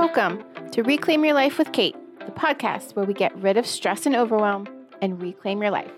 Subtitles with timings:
[0.00, 4.06] Welcome to Reclaim Your Life with Kate, the podcast where we get rid of stress
[4.06, 4.66] and overwhelm
[5.02, 5.90] and reclaim your life.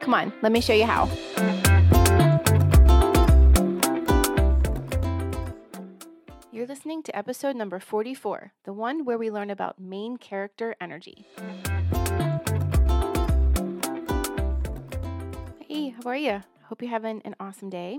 [0.00, 1.10] Come on, let me show you how.
[6.52, 11.26] You're listening to episode number 44, the one where we learn about main character energy.
[15.60, 16.40] Hey, how are you?
[16.62, 17.98] Hope you're having an awesome day.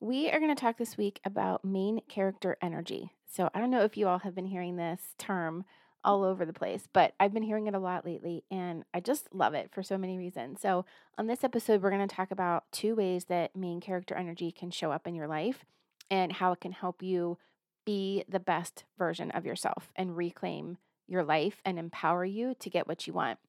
[0.00, 3.10] We are going to talk this week about main character energy.
[3.26, 5.64] So, I don't know if you all have been hearing this term
[6.04, 9.34] all over the place, but I've been hearing it a lot lately and I just
[9.34, 10.60] love it for so many reasons.
[10.60, 10.84] So,
[11.18, 14.70] on this episode, we're going to talk about two ways that main character energy can
[14.70, 15.64] show up in your life
[16.08, 17.36] and how it can help you
[17.84, 20.78] be the best version of yourself and reclaim
[21.08, 23.40] your life and empower you to get what you want.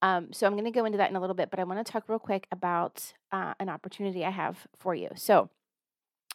[0.00, 1.84] Um, so, I'm going to go into that in a little bit, but I want
[1.84, 5.08] to talk real quick about uh, an opportunity I have for you.
[5.16, 5.50] So,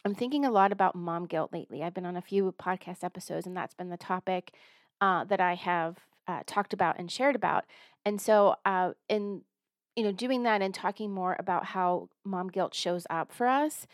[0.06, 1.82] I'm thinking a lot about mom guilt lately.
[1.82, 4.54] I've been on a few podcast episodes, and that's been the topic
[5.00, 7.66] uh, that I have uh, talked about and shared about.
[8.06, 9.42] And so, uh, in
[9.96, 13.86] you know, doing that and talking more about how mom guilt shows up for us,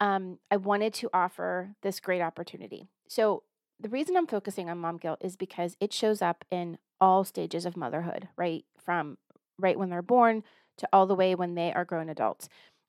[0.00, 2.88] um, I wanted to offer this great opportunity.
[3.08, 3.42] So,
[3.80, 7.66] the reason I'm focusing on mom guilt is because it shows up in all stages
[7.66, 8.64] of motherhood, right?
[8.78, 9.18] From
[9.58, 10.44] right when they're born
[10.78, 12.48] to all the way when they are grown adults.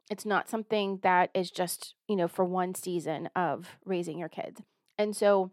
[0.09, 4.61] It's not something that is just, you know, for one season of raising your kids.
[4.97, 5.51] And so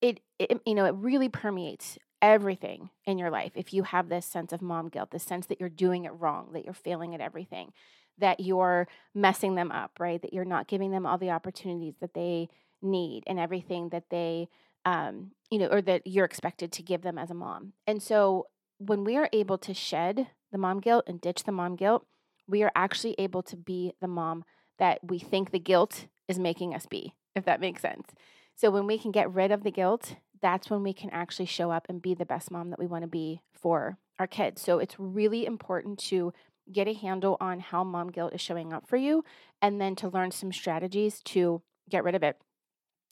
[0.00, 4.26] it, it you know, it really permeates everything in your life if you have this
[4.26, 7.20] sense of mom guilt, the sense that you're doing it wrong, that you're failing at
[7.20, 7.72] everything,
[8.18, 10.20] that you're messing them up, right?
[10.20, 12.48] That you're not giving them all the opportunities that they
[12.82, 14.48] need and everything that they
[14.84, 17.72] um, you know, or that you're expected to give them as a mom.
[17.86, 18.46] And so
[18.78, 22.06] when we are able to shed the mom guilt and ditch the mom guilt,
[22.50, 24.44] we are actually able to be the mom
[24.78, 28.08] that we think the guilt is making us be, if that makes sense.
[28.56, 31.70] So when we can get rid of the guilt, that's when we can actually show
[31.70, 34.60] up and be the best mom that we want to be for our kids.
[34.62, 36.32] So it's really important to
[36.72, 39.24] get a handle on how mom guilt is showing up for you
[39.60, 42.36] and then to learn some strategies to get rid of it.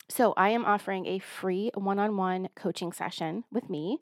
[0.08, 3.98] So I am offering a free one-on-one coaching session with me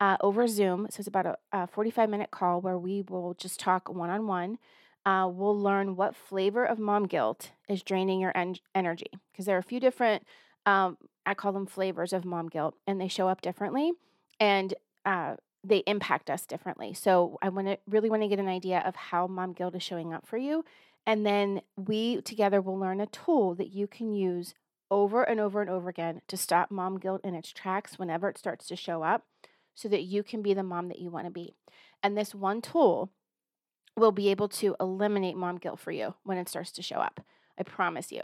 [0.00, 0.86] uh, over Zoom.
[0.90, 4.26] So it's about a, a 45 minute call where we will just talk one on
[4.26, 4.58] one.
[5.06, 9.60] We'll learn what flavor of mom guilt is draining your en- energy because there are
[9.60, 10.24] a few different,
[10.66, 13.92] um, I call them flavors of mom guilt, and they show up differently
[14.38, 16.94] and uh, they impact us differently.
[16.94, 19.82] So I want to really want to get an idea of how mom guilt is
[19.82, 20.64] showing up for you.
[21.06, 24.54] And then we together will learn a tool that you can use
[24.90, 28.38] over and over and over again to stop mom guilt in its tracks whenever it
[28.38, 29.24] starts to show up
[29.74, 31.54] so that you can be the mom that you want to be.
[32.02, 33.10] And this one tool
[33.98, 37.20] will be able to eliminate mom guilt for you when it starts to show up.
[37.58, 38.22] I promise you.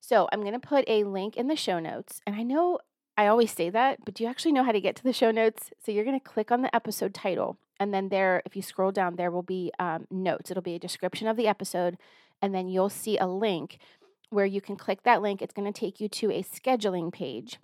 [0.00, 2.20] So I'm going to put a link in the show notes.
[2.26, 2.78] And I know
[3.16, 5.30] I always say that, but do you actually know how to get to the show
[5.30, 5.70] notes?
[5.84, 7.56] So you're going to click on the episode title.
[7.80, 10.50] And then there, if you scroll down, there will be um, notes.
[10.50, 11.96] It'll be a description of the episode.
[12.42, 13.78] And then you'll see a link
[14.30, 15.40] where you can click that link.
[15.40, 17.58] It's going to take you to a scheduling page.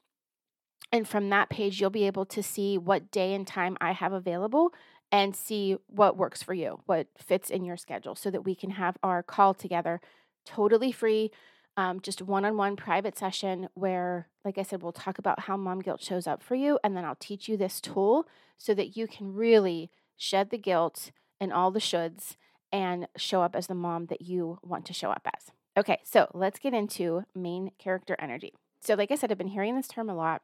[0.92, 4.12] And from that page, you'll be able to see what day and time I have
[4.12, 4.72] available
[5.12, 8.71] and see what works for you, what fits in your schedule, so that we can
[8.71, 10.00] have our call together
[10.47, 11.31] totally free,
[11.76, 15.56] um, just one on one private session where, like I said, we'll talk about how
[15.56, 16.78] mom guilt shows up for you.
[16.84, 18.26] And then I'll teach you this tool
[18.59, 21.10] so that you can really shed the guilt
[21.41, 22.37] and all the shoulds
[22.72, 25.50] and show up as the mom that you want to show up as.
[25.77, 28.53] Okay, so let's get into main character energy.
[28.81, 30.42] So, like I said, I've been hearing this term a lot.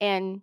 [0.00, 0.42] And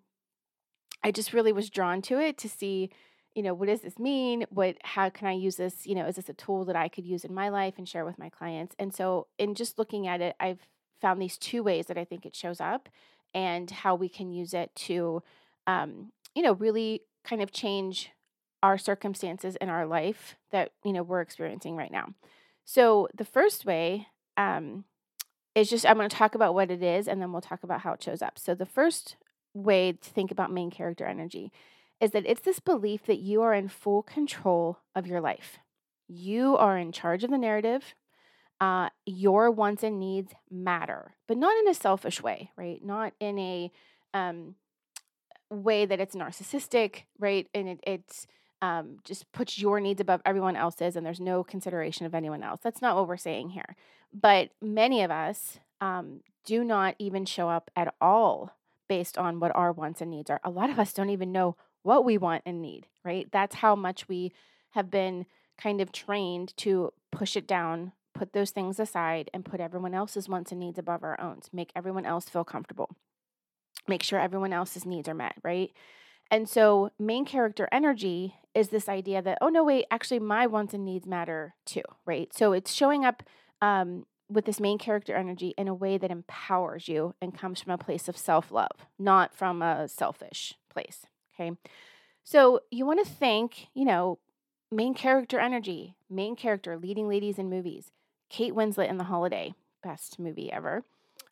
[1.04, 2.90] I just really was drawn to it to see,
[3.36, 4.46] you know, what does this mean?
[4.50, 5.88] What how can I use this?
[5.88, 8.06] You know, is this a tool that I could use in my life and share
[8.06, 8.76] with my clients?
[8.78, 10.68] And so in just looking at it, I've
[11.00, 12.90] found these two ways that I think it shows up
[13.34, 15.24] and how we can use it to
[15.68, 18.12] um, you know, really kind of change
[18.64, 22.14] our circumstances in our life that, you know, we're experiencing right now.
[22.64, 24.86] So the first way um,
[25.56, 27.82] is just I'm going to talk about what it is and then we'll talk about
[27.82, 28.38] how it shows up.
[28.38, 29.18] So the first
[29.54, 31.52] way to think about main character energy
[32.02, 35.60] is that it's this belief that you are in full control of your life.
[36.08, 37.94] You are in charge of the narrative.
[38.60, 42.84] Uh, your wants and needs matter, but not in a selfish way, right?
[42.84, 43.72] Not in a
[44.14, 44.56] um,
[45.50, 47.48] way that it's narcissistic, right?
[47.56, 48.28] And it, it's
[48.62, 52.60] um, just puts your needs above everyone else's, and there's no consideration of anyone else.
[52.64, 53.76] That's not what we're saying here.
[54.14, 58.56] But many of us um, do not even show up at all
[58.88, 60.42] based on what our wants and needs are.
[60.44, 63.28] A lot of us don't even know what we want and need, right?
[63.32, 64.32] That's how much we
[64.72, 65.26] have been
[65.58, 70.30] kind of trained to push it down, put those things aside, and put everyone else's
[70.30, 72.90] wants and needs above our own, make everyone else feel comfortable.
[73.88, 75.72] make sure everyone else's needs are met, right?
[76.30, 80.74] And so, main character energy is this idea that, oh, no, wait, actually, my wants
[80.74, 82.34] and needs matter too, right?
[82.34, 83.24] So, it's showing up
[83.62, 87.74] um, with this main character energy in a way that empowers you and comes from
[87.74, 91.06] a place of self love, not from a selfish place,
[91.42, 91.58] okay?
[92.24, 94.20] So, you want to think, you know,
[94.72, 97.92] main character energy, main character leading ladies in movies,
[98.30, 99.54] Kate Winslet in The Holiday,
[99.84, 100.84] best movie ever,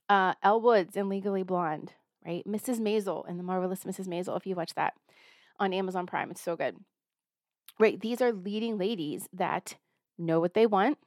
[0.10, 1.94] uh, Elle Woods in Legally Blonde,
[2.26, 2.46] right?
[2.48, 2.80] Mrs.
[2.80, 4.08] Maisel and the marvelous Mrs.
[4.08, 4.94] Maisel, if you watch that
[5.60, 6.76] on Amazon Prime, it's so good.
[7.80, 8.00] Right?
[8.00, 9.76] These are leading ladies that
[10.18, 10.98] know what they want,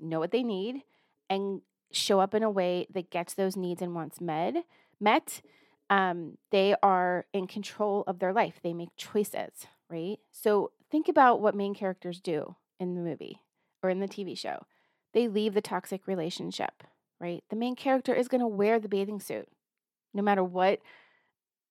[0.00, 0.82] know what they need,
[1.30, 1.60] and
[1.92, 4.64] show up in a way that gets those needs and wants med,
[4.98, 5.40] met.
[5.88, 8.60] Um, they are in control of their life.
[8.62, 10.18] They make choices, right?
[10.32, 13.40] So think about what main characters do in the movie
[13.82, 14.66] or in the TV show.
[15.14, 16.82] They leave the toxic relationship,
[17.20, 17.44] right?
[17.50, 19.48] The main character is going to wear the bathing suit
[20.16, 20.80] no matter what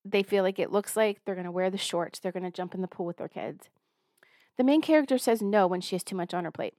[0.06, 2.52] they feel like it looks like, they're going to wear the shorts, they're going to
[2.52, 3.70] jump in the pool with their kids.
[4.58, 6.76] The main character says no when she has too much on her plate.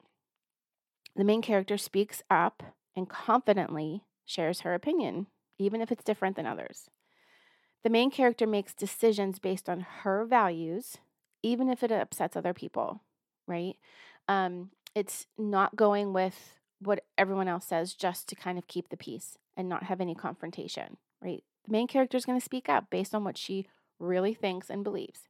[1.14, 2.62] The main character speaks up
[2.94, 5.26] and confidently shares her opinion,
[5.58, 6.88] even if it's different than others.
[7.84, 10.98] The main character makes decisions based on her values,
[11.42, 13.02] even if it upsets other people,
[13.46, 13.76] right?
[14.28, 18.96] Um, it's not going with what everyone else says just to kind of keep the
[18.96, 21.42] peace and not have any confrontation, right?
[21.64, 23.66] The main character is going to speak up based on what she
[23.98, 25.28] really thinks and believes.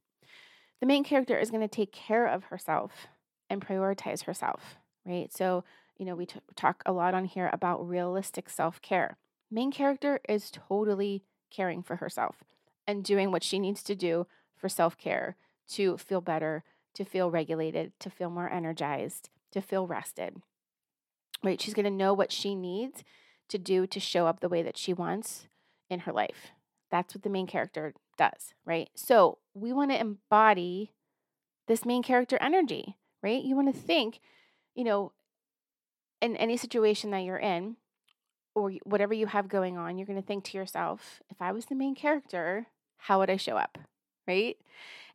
[0.79, 3.07] The main character is going to take care of herself
[3.49, 5.31] and prioritize herself, right?
[5.35, 5.63] So,
[5.97, 9.17] you know, we t- talk a lot on here about realistic self care.
[9.49, 12.43] Main character is totally caring for herself
[12.85, 15.35] and doing what she needs to do for self care
[15.69, 16.63] to feel better,
[16.95, 20.41] to feel regulated, to feel more energized, to feel rested.
[21.43, 21.61] Right?
[21.61, 23.03] She's going to know what she needs
[23.49, 25.47] to do to show up the way that she wants
[25.89, 26.51] in her life.
[26.89, 28.89] That's what the main character does, right?
[28.95, 30.91] So we want to embody
[31.67, 33.43] this main character energy, right?
[33.43, 34.19] You want to think,
[34.73, 35.11] you know,
[36.21, 37.75] in any situation that you're in
[38.57, 41.65] or whatever you have going on, you're going to think to yourself, if I was
[41.65, 42.67] the main character,
[42.97, 43.77] how would I show up,
[44.27, 44.57] right?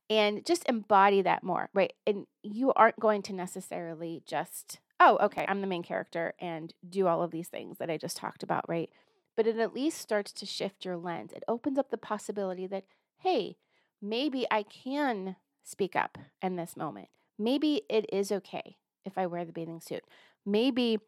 [0.09, 1.93] And just embody that more, right?
[2.07, 7.07] And you aren't going to necessarily just, oh, okay, I'm the main character and do
[7.07, 8.91] all of these things that I just talked about, right?
[9.37, 11.33] but it at least starts to shift your lens.
[11.33, 12.85] It opens up the possibility that,
[13.19, 13.57] hey,
[14.01, 17.09] maybe I can speak up in this moment.
[17.39, 20.05] Maybe it is okay if I wear the bathing suit.
[20.45, 20.99] Maybe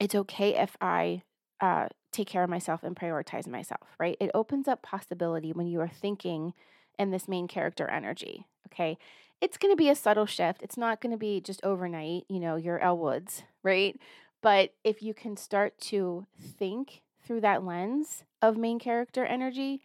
[0.00, 1.22] it's okay if I
[1.60, 4.16] uh, take care of myself and prioritize myself, right?
[4.20, 6.54] It opens up possibility when you are thinking
[6.98, 8.98] in this main character energy, okay?
[9.40, 10.62] It's going to be a subtle shift.
[10.62, 13.98] It's not going to be just overnight, you know, your Elle Woods, right?
[14.42, 19.82] But if you can start to think through that lens of main character energy,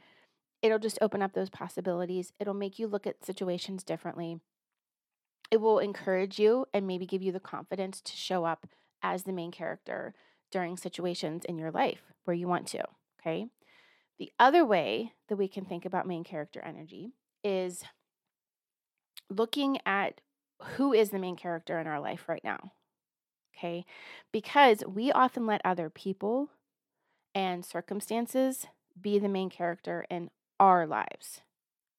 [0.62, 2.34] it'll just open up those possibilities.
[2.40, 4.40] It'll make you look at situations differently.
[5.52, 8.66] It will encourage you and maybe give you the confidence to show up
[9.04, 10.16] as the main character
[10.52, 12.84] during situations in your life where you want to.
[13.20, 13.48] Okay.
[14.20, 17.14] The other way that we can think about main character energy
[17.44, 17.84] is
[19.30, 20.22] looking at
[20.62, 22.72] who is the main character in our life right now.
[23.56, 23.86] Okay.
[24.32, 26.50] Because we often let other people
[27.36, 28.68] and circumstances
[29.00, 30.30] be the main character in
[30.60, 31.42] our lives,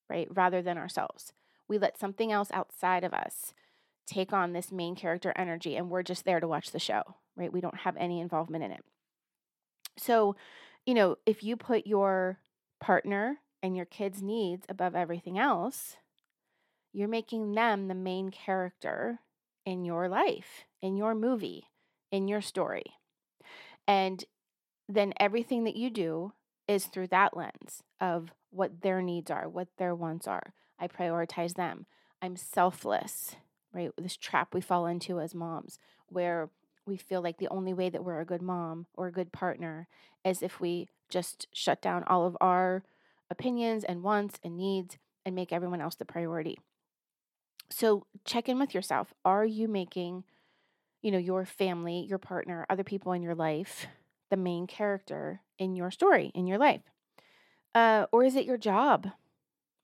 [0.09, 0.29] right?
[0.31, 1.33] Rather than ourselves.
[1.67, 3.53] We let something else outside of us
[4.07, 7.03] take on this main character energy and we're just there to watch the show,
[7.37, 7.53] right?
[7.53, 8.85] We don't have any involvement in it.
[9.97, 10.37] So,
[10.87, 12.39] you know, if you put your
[12.81, 15.97] partner and your kids' needs above everything else,
[16.93, 19.21] you're making them the main character
[19.65, 21.69] in your life, in your movie,
[22.13, 22.85] in your story.
[23.89, 24.25] And
[24.89, 26.33] then everything that you do
[26.69, 30.55] is through that lens of what their needs are, what their wants are.
[30.79, 31.87] I prioritize them.
[32.23, 33.37] I'm selfless,
[33.75, 33.91] right?
[33.99, 35.79] This trap we fall into as moms
[36.09, 36.49] where
[36.87, 39.89] we feel like the only way that we're a good mom or a good partner
[40.25, 42.85] is if we just shut down all of our
[43.31, 46.59] opinions and wants and needs and make everyone else the priority.
[47.71, 49.13] So check in with yourself.
[49.25, 50.25] Are you making,
[51.03, 53.87] you know, your family, your partner, other people in your life
[54.31, 56.81] the main character in your story, in your life?
[57.75, 59.09] Uh, or is it your job,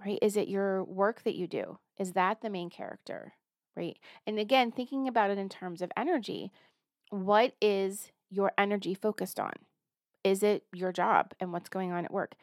[0.05, 0.19] right?
[0.23, 1.79] Is it your work that you do?
[1.99, 3.35] Is that the main character,
[3.77, 3.99] right?
[4.27, 6.51] And again, thinking about it in terms of energy,
[7.11, 9.53] what is your energy focused on?
[10.23, 12.35] Is it your job and what's going on at work?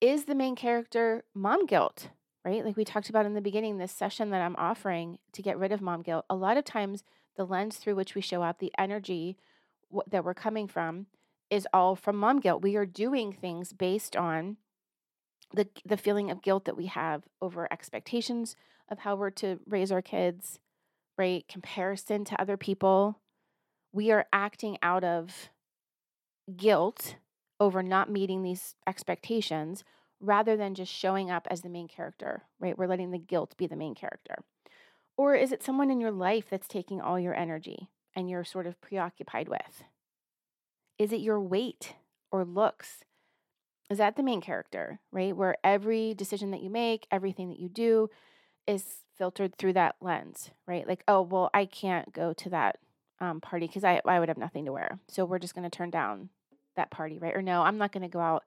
[0.00, 2.08] Is the main character mom guilt,
[2.44, 2.64] right?
[2.64, 5.72] Like we talked about in the beginning, this session that I'm offering to get rid
[5.72, 7.04] of mom guilt, a lot of times
[7.36, 9.36] the lens through which we show up, the energy
[10.10, 11.06] that we're coming from,
[11.50, 12.62] is all from mom guilt.
[12.62, 14.56] We are doing things based on
[15.52, 18.56] the the feeling of guilt that we have over expectations
[18.88, 20.58] of how we're to raise our kids,
[21.16, 21.46] right?
[21.48, 23.20] Comparison to other people.
[23.92, 25.50] We are acting out of
[26.56, 27.16] guilt
[27.60, 29.84] over not meeting these expectations
[30.20, 32.76] rather than just showing up as the main character, right?
[32.76, 34.36] We're letting the guilt be the main character.
[35.16, 38.66] Or is it someone in your life that's taking all your energy and you're sort
[38.66, 39.84] of preoccupied with?
[40.98, 41.94] Is it your weight
[42.32, 43.04] or looks?
[43.90, 45.36] Is that the main character, right?
[45.36, 48.08] Where every decision that you make, everything that you do
[48.66, 48.84] is
[49.16, 50.86] filtered through that lens, right?
[50.86, 52.78] Like, oh, well, I can't go to that
[53.20, 54.98] um, party because I, I would have nothing to wear.
[55.08, 56.30] So we're just going to turn down
[56.76, 57.34] that party, right?
[57.34, 58.44] Or no, I'm not going to go out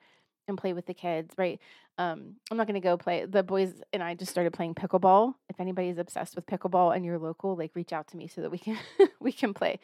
[0.47, 1.59] and play with the kids, right?
[1.97, 3.25] Um, I'm not going to go play.
[3.25, 5.35] The boys and I just started playing pickleball.
[5.49, 8.51] If anybody's obsessed with pickleball and you're local, like reach out to me so that
[8.51, 8.77] we can
[9.19, 9.79] we can play.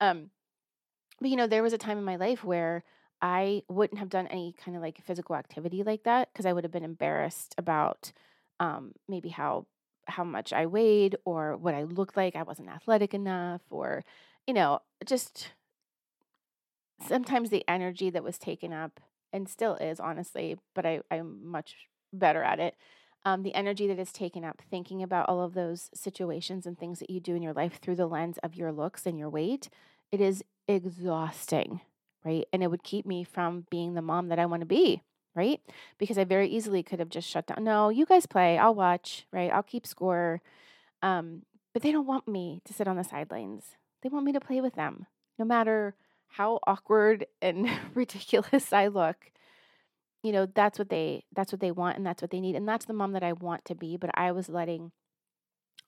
[0.00, 0.30] Um,
[1.20, 2.82] but you know, there was a time in my life where
[3.20, 6.64] I wouldn't have done any kind of like physical activity like that because I would
[6.64, 8.12] have been embarrassed about
[8.60, 9.66] um, maybe how
[10.06, 12.36] how much I weighed or what I looked like.
[12.36, 14.04] I wasn't athletic enough, or
[14.46, 15.50] you know, just
[17.06, 19.00] sometimes the energy that was taken up
[19.32, 21.76] and still is honestly, but I, I'm much
[22.12, 22.76] better at it.
[23.24, 27.00] Um, the energy that is taken up thinking about all of those situations and things
[27.00, 29.68] that you do in your life through the lens of your looks and your weight,
[30.10, 31.80] it is exhausting,
[32.24, 32.46] right?
[32.52, 35.02] And it would keep me from being the mom that I want to be,
[35.34, 35.60] right?
[35.98, 37.64] Because I very easily could have just shut down.
[37.64, 38.58] No, you guys play.
[38.58, 39.52] I'll watch, right?
[39.52, 40.42] I'll keep score.
[41.02, 43.76] Um, but they don't want me to sit on the sidelines.
[44.02, 45.06] They want me to play with them,
[45.38, 45.94] no matter
[46.28, 49.30] how awkward and ridiculous I look,
[50.22, 52.68] you know, that's what they that's what they want and that's what they need and
[52.68, 54.92] that's the mom that I want to be, but I was letting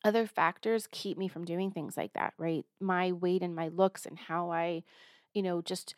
[0.05, 2.65] other factors keep me from doing things like that, right?
[2.81, 4.83] My weight and my looks and how I,
[5.33, 5.95] you know, just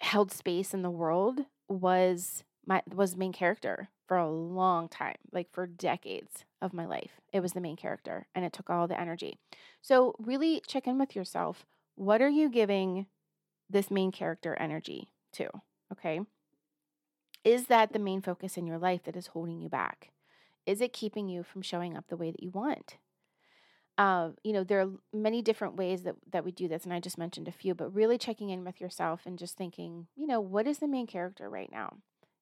[0.00, 1.40] held space in the world
[1.70, 7.20] was my was main character for a long time, like for decades of my life.
[7.32, 9.38] It was the main character and it took all the energy.
[9.80, 11.64] So really check in with yourself.
[11.94, 13.06] What are you giving
[13.68, 15.48] this main character energy to?
[15.92, 16.20] Okay.
[17.44, 20.10] Is that the main focus in your life that is holding you back?
[20.66, 22.96] Is it keeping you from showing up the way that you want?
[24.00, 27.00] Uh, you know, there are many different ways that, that we do this, and I
[27.00, 30.40] just mentioned a few, but really checking in with yourself and just thinking, you know,
[30.40, 31.98] what is the main character right now?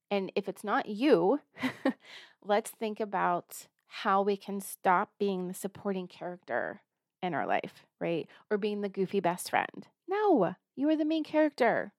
[0.09, 1.41] And if it's not you,
[2.45, 6.83] let's think about how we can stop being the supporting character
[7.25, 8.29] in our life, right?
[8.53, 9.89] Or being the goofy best friend.
[10.07, 11.93] No, you are the main character.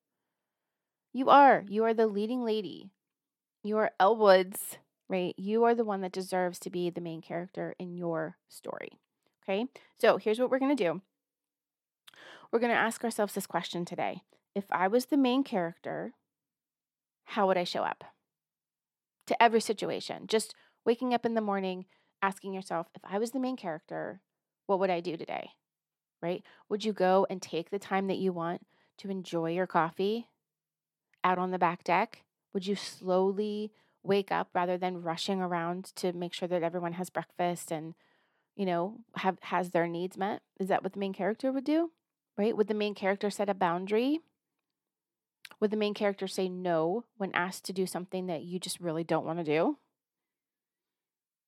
[1.12, 1.66] You are.
[1.68, 2.92] You are the leading lady.
[3.66, 4.78] You are Elle Woods,
[5.10, 5.36] right?
[5.38, 9.02] You are the one that deserves to be the main character in your story.
[9.50, 9.66] Okay?
[10.00, 11.02] So here's what we're going to do
[12.52, 14.22] we're going to ask ourselves this question today
[14.54, 16.14] If I was the main character,
[17.26, 18.04] how would I show up?
[19.28, 20.28] To every situation.
[20.28, 21.86] Just waking up in the morning,
[22.22, 24.22] asking yourself, if I was the main character,
[24.66, 25.52] what would I do today?
[26.22, 26.44] right?
[26.68, 28.66] Would you go and take the time that you want
[29.00, 30.28] to enjoy your coffee
[31.24, 32.24] out on the back deck?
[32.54, 33.72] Would you slowly
[34.04, 37.96] wake up rather than rushing around to make sure that everyone has breakfast and
[38.60, 40.44] you know have has their needs met?
[40.60, 41.90] Is that what the main character would do?
[42.38, 42.56] Right?
[42.56, 44.20] Would the main character set a boundary?
[45.60, 49.04] Would the main character say no when asked to do something that you just really
[49.04, 49.78] don't want to do?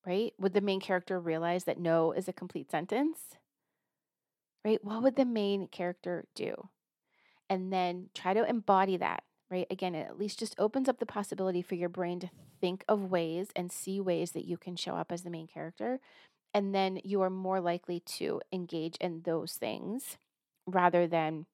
[0.06, 0.34] Right?
[0.40, 3.38] Would the main character realize that no is a complete sentence?
[4.64, 4.84] right?
[4.84, 6.70] What would the main character do?
[7.50, 9.68] And then try to embody that, right?
[9.70, 13.12] Again, it at least just opens up the possibility for your brain to think of
[13.12, 16.00] ways and see ways that you can show up as the main character.
[16.54, 20.18] And then you are more likely to engage in those things
[20.66, 21.46] rather than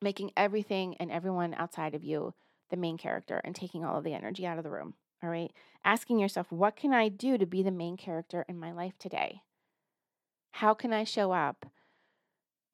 [0.00, 2.34] making everything and everyone outside of you
[2.70, 4.94] the main character and taking all of the energy out of the room.
[5.22, 5.50] All right.
[5.84, 9.42] Asking yourself, what can I do to be the main character in my life today?
[10.52, 11.66] How can I show up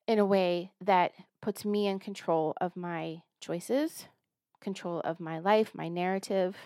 [0.07, 4.07] in a way that puts me in control of my choices,
[4.61, 6.57] control of my life, my narrative,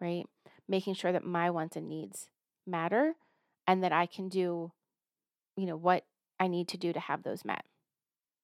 [0.00, 0.24] right?
[0.68, 2.28] Making sure that my wants and needs
[2.66, 3.14] matter
[3.68, 4.72] and that I can do,
[5.56, 6.04] you know, what
[6.40, 7.64] I need to do to have those met.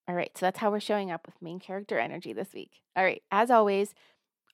[0.07, 2.83] All right, so that's how we're showing up with main character energy this week.
[2.95, 3.95] All right, as always,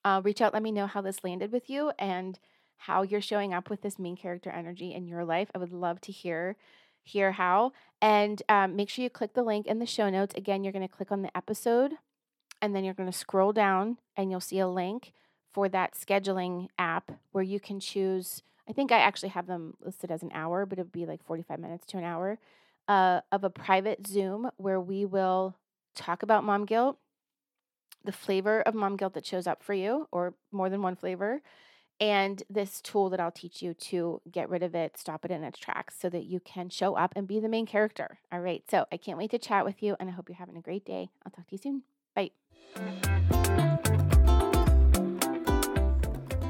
[0.05, 2.39] uh, reach out, let me know how this landed with you and
[2.77, 5.51] how you're showing up with this main character energy in your life.
[5.55, 6.57] I would love to hear
[7.03, 7.73] hear how.
[8.01, 10.35] And um, make sure you click the link in the show notes.
[10.37, 11.95] Again, you're going to click on the episode
[12.63, 15.13] and then you're going to scroll down and you'll see a link
[15.53, 18.43] for that scheduling app where you can choose.
[18.69, 21.25] I think I actually have them listed as an hour, but it would be like
[21.25, 22.39] 45 minutes to an hour
[22.89, 25.57] uh, of a private Zoom where we will
[25.95, 26.99] talk about mom guilt,
[28.05, 31.43] the flavor of mom guilt that shows up for you, or more than one flavor,
[32.01, 35.45] and this tool that I'll teach you to get rid of it, stop it in
[35.45, 38.19] its tracks so that you can show up and be the main character.
[38.33, 38.65] All right.
[38.71, 40.87] So I can't wait to chat with you and I hope you're having a great
[40.87, 41.11] day.
[41.25, 41.83] I'll talk to you soon.
[42.15, 42.31] Bye.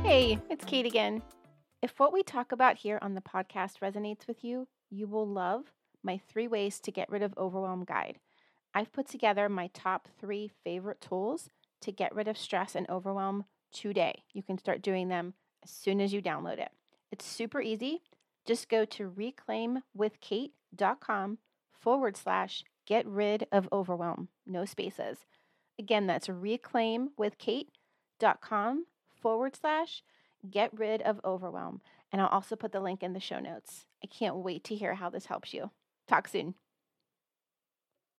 [0.04, 1.20] Hey, it's Kate again.
[1.82, 5.72] If what we talk about here on the podcast resonates with you, you will love
[6.02, 8.18] my three ways to get rid of overwhelm guide.
[8.74, 11.48] I've put together my top three favorite tools
[11.80, 14.24] to get rid of stress and overwhelm today.
[14.34, 15.32] You can start doing them
[15.64, 16.68] as soon as you download it.
[17.10, 18.02] It's super easy.
[18.46, 21.38] Just go to reclaimwithkate.com
[21.72, 24.28] forward slash get rid of overwhelm.
[24.46, 25.24] No spaces.
[25.78, 28.84] Again, that's reclaimwithkate.com
[29.14, 30.02] forward slash
[30.48, 31.80] get rid of overwhelm.
[32.12, 33.86] And I'll also put the link in the show notes.
[34.02, 35.70] I can't wait to hear how this helps you.
[36.08, 36.54] Talk soon.